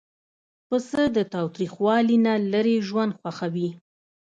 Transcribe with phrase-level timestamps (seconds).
[0.67, 3.69] پسه د تاوتریخوالي نه لیرې ژوند خوښوي.